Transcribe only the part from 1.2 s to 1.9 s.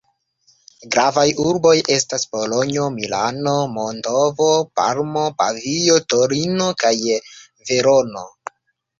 urboj